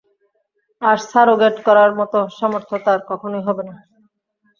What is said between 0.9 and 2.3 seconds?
surrogate করার মতো